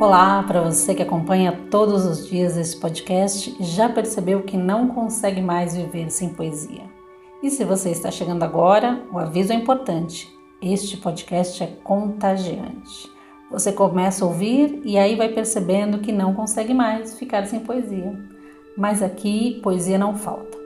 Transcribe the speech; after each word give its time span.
Olá, 0.00 0.44
para 0.44 0.60
você 0.60 0.94
que 0.94 1.02
acompanha 1.02 1.66
todos 1.72 2.06
os 2.06 2.28
dias 2.28 2.56
esse 2.56 2.76
podcast 2.76 3.56
já 3.58 3.88
percebeu 3.88 4.44
que 4.44 4.56
não 4.56 4.86
consegue 4.86 5.42
mais 5.42 5.76
viver 5.76 6.08
sem 6.08 6.28
poesia. 6.28 6.84
E 7.42 7.50
se 7.50 7.64
você 7.64 7.90
está 7.90 8.08
chegando 8.08 8.44
agora, 8.44 9.02
o 9.12 9.18
aviso 9.18 9.52
é 9.52 9.56
importante. 9.56 10.32
Este 10.62 10.96
podcast 10.98 11.64
é 11.64 11.66
contagiante. 11.82 13.10
Você 13.50 13.72
começa 13.72 14.24
a 14.24 14.28
ouvir 14.28 14.80
e 14.84 14.96
aí 14.96 15.16
vai 15.16 15.30
percebendo 15.30 15.98
que 15.98 16.12
não 16.12 16.32
consegue 16.32 16.72
mais 16.72 17.18
ficar 17.18 17.44
sem 17.46 17.58
poesia. 17.58 18.16
Mas 18.76 19.02
aqui 19.02 19.58
poesia 19.64 19.98
não 19.98 20.14
falta. 20.14 20.56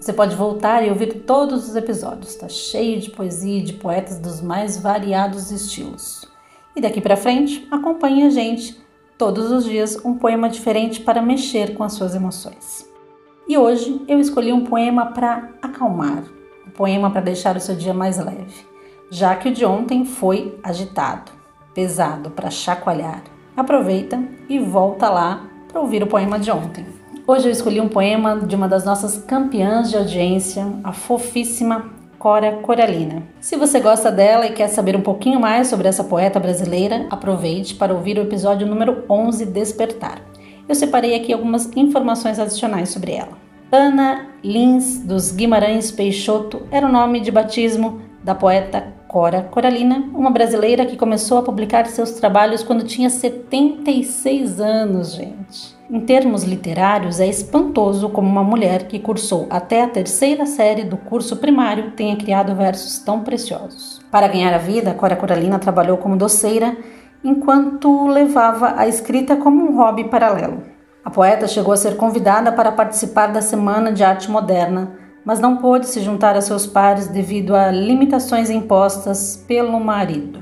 Você 0.00 0.14
pode 0.14 0.34
voltar 0.34 0.82
e 0.82 0.88
ouvir 0.88 1.24
todos 1.26 1.68
os 1.68 1.76
episódios. 1.76 2.30
Está 2.30 2.48
cheio 2.48 2.98
de 2.98 3.10
poesia 3.10 3.58
e 3.58 3.64
de 3.64 3.74
poetas 3.74 4.18
dos 4.18 4.40
mais 4.40 4.80
variados 4.80 5.50
estilos. 5.50 6.26
E 6.78 6.80
daqui 6.80 7.00
para 7.00 7.16
frente, 7.16 7.66
acompanhe 7.72 8.22
a 8.22 8.30
gente 8.30 8.87
todos 9.18 9.50
os 9.50 9.64
dias 9.64 9.98
um 10.04 10.14
poema 10.14 10.48
diferente 10.48 11.00
para 11.00 11.20
mexer 11.20 11.74
com 11.74 11.82
as 11.82 11.94
suas 11.94 12.14
emoções. 12.14 12.88
E 13.48 13.58
hoje 13.58 14.00
eu 14.06 14.20
escolhi 14.20 14.52
um 14.52 14.64
poema 14.64 15.06
para 15.06 15.50
acalmar, 15.60 16.22
um 16.66 16.70
poema 16.70 17.10
para 17.10 17.20
deixar 17.20 17.56
o 17.56 17.60
seu 17.60 17.74
dia 17.74 17.92
mais 17.92 18.16
leve, 18.18 18.64
já 19.10 19.34
que 19.34 19.48
o 19.48 19.52
de 19.52 19.64
ontem 19.64 20.04
foi 20.04 20.56
agitado, 20.62 21.32
pesado 21.74 22.30
para 22.30 22.50
chacoalhar. 22.50 23.24
Aproveita 23.56 24.22
e 24.48 24.60
volta 24.60 25.10
lá 25.10 25.48
para 25.66 25.80
ouvir 25.80 26.02
o 26.02 26.06
poema 26.06 26.38
de 26.38 26.52
ontem. 26.52 26.86
Hoje 27.26 27.48
eu 27.48 27.52
escolhi 27.52 27.80
um 27.80 27.88
poema 27.88 28.36
de 28.36 28.54
uma 28.54 28.68
das 28.68 28.84
nossas 28.84 29.18
campeãs 29.24 29.90
de 29.90 29.96
audiência, 29.96 30.64
a 30.84 30.92
fofíssima 30.92 31.97
Cora 32.18 32.56
Coralina. 32.62 33.22
Se 33.40 33.54
você 33.56 33.78
gosta 33.78 34.10
dela 34.10 34.44
e 34.44 34.52
quer 34.52 34.66
saber 34.66 34.96
um 34.96 35.00
pouquinho 35.00 35.38
mais 35.38 35.68
sobre 35.68 35.86
essa 35.86 36.02
poeta 36.02 36.40
brasileira, 36.40 37.06
aproveite 37.10 37.76
para 37.76 37.94
ouvir 37.94 38.18
o 38.18 38.22
episódio 38.22 38.66
número 38.66 39.04
11 39.08 39.46
Despertar. 39.46 40.20
Eu 40.68 40.74
separei 40.74 41.14
aqui 41.14 41.32
algumas 41.32 41.70
informações 41.76 42.40
adicionais 42.40 42.88
sobre 42.88 43.12
ela. 43.12 43.38
Ana 43.70 44.30
Lins 44.42 44.98
dos 44.98 45.30
Guimarães 45.30 45.92
Peixoto 45.92 46.66
era 46.72 46.86
o 46.86 46.92
nome 46.92 47.20
de 47.20 47.30
batismo 47.30 48.02
da 48.24 48.34
poeta 48.34 48.97
Cora 49.08 49.40
Coralina, 49.50 50.04
uma 50.14 50.30
brasileira 50.30 50.84
que 50.84 50.94
começou 50.94 51.38
a 51.38 51.42
publicar 51.42 51.86
seus 51.86 52.10
trabalhos 52.12 52.62
quando 52.62 52.84
tinha 52.84 53.08
76 53.08 54.60
anos, 54.60 55.14
gente. 55.14 55.74
Em 55.90 56.00
termos 56.00 56.44
literários, 56.44 57.18
é 57.18 57.26
espantoso 57.26 58.10
como 58.10 58.28
uma 58.28 58.44
mulher 58.44 58.86
que 58.86 58.98
cursou 58.98 59.46
até 59.48 59.82
a 59.82 59.88
terceira 59.88 60.44
série 60.44 60.84
do 60.84 60.98
curso 60.98 61.38
primário 61.38 61.92
tenha 61.92 62.16
criado 62.16 62.54
versos 62.54 62.98
tão 62.98 63.24
preciosos. 63.24 63.98
Para 64.10 64.28
ganhar 64.28 64.52
a 64.52 64.58
vida, 64.58 64.92
Cora 64.92 65.16
Coralina 65.16 65.58
trabalhou 65.58 65.96
como 65.96 66.14
doceira 66.14 66.76
enquanto 67.24 68.08
levava 68.08 68.74
a 68.76 68.86
escrita 68.86 69.36
como 69.36 69.64
um 69.64 69.76
hobby 69.78 70.04
paralelo. 70.04 70.62
A 71.02 71.08
poeta 71.08 71.48
chegou 71.48 71.72
a 71.72 71.78
ser 71.78 71.96
convidada 71.96 72.52
para 72.52 72.72
participar 72.72 73.28
da 73.28 73.40
Semana 73.40 73.90
de 73.90 74.04
Arte 74.04 74.30
Moderna, 74.30 74.92
mas 75.28 75.40
não 75.40 75.58
pôde 75.58 75.86
se 75.86 76.00
juntar 76.00 76.36
a 76.36 76.40
seus 76.40 76.66
pares 76.66 77.08
devido 77.08 77.54
a 77.54 77.70
limitações 77.70 78.48
impostas 78.48 79.36
pelo 79.46 79.78
marido. 79.78 80.40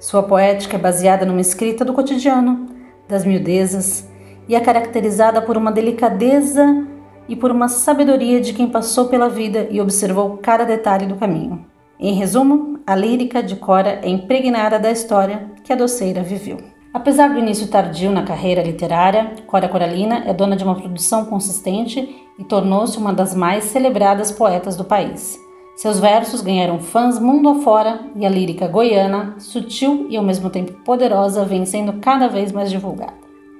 Sua 0.00 0.22
poética 0.22 0.78
é 0.78 0.80
baseada 0.80 1.26
numa 1.26 1.42
escrita 1.42 1.84
do 1.84 1.92
cotidiano, 1.92 2.66
das 3.06 3.26
miudezas, 3.26 4.08
e 4.48 4.54
é 4.54 4.60
caracterizada 4.60 5.42
por 5.42 5.58
uma 5.58 5.70
delicadeza 5.70 6.86
e 7.28 7.36
por 7.36 7.50
uma 7.50 7.68
sabedoria 7.68 8.40
de 8.40 8.54
quem 8.54 8.70
passou 8.70 9.08
pela 9.08 9.28
vida 9.28 9.68
e 9.70 9.82
observou 9.82 10.38
cada 10.38 10.64
detalhe 10.64 11.04
do 11.04 11.16
caminho. 11.16 11.66
Em 12.00 12.14
resumo, 12.14 12.80
a 12.86 12.94
lírica 12.94 13.42
de 13.42 13.56
Cora 13.56 14.00
é 14.02 14.08
impregnada 14.08 14.78
da 14.78 14.90
história 14.90 15.52
que 15.62 15.74
a 15.74 15.76
doceira 15.76 16.22
viveu. 16.22 16.56
Apesar 16.94 17.28
do 17.28 17.38
início 17.38 17.68
tardio 17.68 18.10
na 18.10 18.22
carreira 18.22 18.62
literária, 18.62 19.32
Cora 19.46 19.68
Coralina 19.68 20.24
é 20.26 20.32
dona 20.32 20.56
de 20.56 20.64
uma 20.64 20.74
produção 20.74 21.26
consistente 21.26 22.21
e 22.38 22.44
tornou-se 22.44 22.98
uma 22.98 23.12
das 23.12 23.34
mais 23.34 23.64
celebradas 23.64 24.32
poetas 24.32 24.76
do 24.76 24.84
país. 24.84 25.38
Seus 25.76 25.98
versos 25.98 26.42
ganharam 26.42 26.78
fãs 26.78 27.18
mundo 27.18 27.48
afora 27.48 28.00
e 28.14 28.26
a 28.26 28.28
lírica 28.28 28.68
goiana, 28.68 29.34
sutil 29.38 30.06
e 30.10 30.16
ao 30.16 30.22
mesmo 30.22 30.50
tempo 30.50 30.72
poderosa, 30.84 31.44
vem 31.44 31.64
sendo 31.64 31.94
cada 31.94 32.28
vez 32.28 32.52
mais 32.52 32.70
divulgada. 32.70 33.14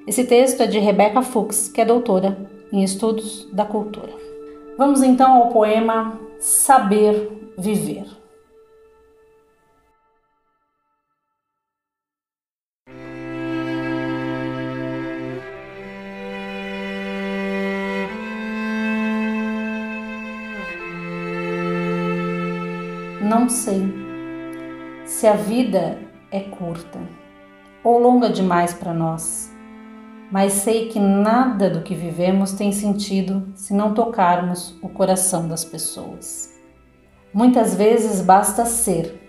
Esse 0.05 0.23
texto 0.25 0.61
é 0.61 0.67
de 0.67 0.79
Rebecca 0.79 1.21
Fuchs, 1.21 1.69
que 1.69 1.81
é 1.81 1.85
doutora 1.85 2.37
em 2.71 2.83
estudos 2.83 3.47
da 3.51 3.65
cultura. 3.65 4.13
Vamos 4.77 5.01
então 5.01 5.33
ao 5.35 5.49
poema 5.49 6.19
Saber 6.39 7.31
Viver. 7.57 8.22
Não 23.23 23.49
sei 23.49 23.81
se 25.05 25.25
a 25.25 25.33
vida 25.33 25.97
é 26.31 26.41
curta 26.41 26.99
ou 27.83 27.97
longa 27.97 28.29
demais 28.29 28.73
para 28.73 28.93
nós 28.93 29.53
mas 30.33 30.53
sei 30.53 30.89
que 30.89 30.99
nada 30.99 31.69
do 31.69 31.81
que 31.81 31.93
vivemos 31.93 32.53
tem 32.53 32.71
sentido 32.71 33.53
se 33.53 33.71
não 33.71 33.93
tocarmos 33.93 34.75
o 34.81 34.89
coração 34.89 35.47
das 35.47 35.63
pessoas. 35.63 36.51
Muitas 37.31 37.75
vezes 37.75 38.19
basta 38.19 38.65
ser, 38.65 39.21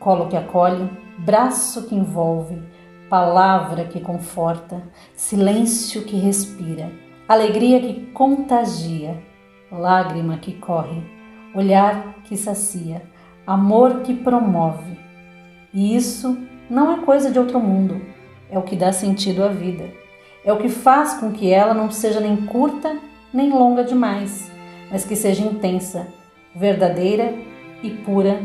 colo 0.00 0.26
que 0.26 0.36
acolhe, 0.38 0.88
braço 1.18 1.86
que 1.86 1.94
envolve, 1.94 2.62
palavra 3.10 3.84
que 3.84 4.00
conforta, 4.00 4.82
silêncio 5.14 6.04
que 6.04 6.16
respira, 6.16 6.90
alegria 7.28 7.78
que 7.80 8.06
contagia, 8.12 9.22
lágrima 9.70 10.38
que 10.38 10.54
corre, 10.54 11.02
olhar 11.54 12.22
que 12.24 12.38
sacia, 12.38 13.02
amor 13.48 14.00
que 14.02 14.12
promove. 14.12 14.98
E 15.72 15.96
isso 15.96 16.38
não 16.68 16.92
é 16.92 16.98
coisa 16.98 17.30
de 17.30 17.38
outro 17.38 17.58
mundo, 17.58 17.98
é 18.50 18.58
o 18.58 18.62
que 18.62 18.76
dá 18.76 18.92
sentido 18.92 19.42
à 19.42 19.48
vida. 19.48 19.90
É 20.44 20.52
o 20.52 20.58
que 20.58 20.68
faz 20.68 21.14
com 21.14 21.32
que 21.32 21.50
ela 21.50 21.72
não 21.72 21.90
seja 21.90 22.20
nem 22.20 22.36
curta 22.36 22.98
nem 23.32 23.50
longa 23.50 23.84
demais, 23.84 24.50
mas 24.90 25.04
que 25.06 25.16
seja 25.16 25.42
intensa, 25.42 26.08
verdadeira 26.54 27.34
e 27.82 27.88
pura 27.88 28.38